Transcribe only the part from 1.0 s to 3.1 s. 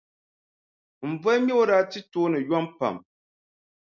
M boliŋmɛbo daa ti tooni yom pam.